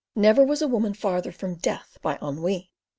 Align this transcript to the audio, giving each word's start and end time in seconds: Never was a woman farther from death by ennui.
Never 0.15 0.43
was 0.43 0.63
a 0.63 0.67
woman 0.67 0.95
farther 0.95 1.31
from 1.31 1.59
death 1.59 1.99
by 2.01 2.17
ennui. 2.23 2.71